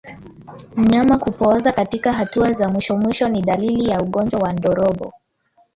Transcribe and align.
Mnyama 0.75 1.17
kupooza 1.17 1.71
katika 1.71 2.13
hatua 2.13 2.53
za 2.53 2.69
mwishomwisho 2.69 3.29
ni 3.29 3.41
dalili 3.41 3.89
ya 3.89 4.01
ugonjwa 4.01 4.39
wa 4.39 4.53
ndorobo 4.53 5.13